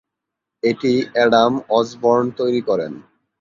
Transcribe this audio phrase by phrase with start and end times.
[0.63, 2.91] এটি Adam Osborne তৈরী করেন।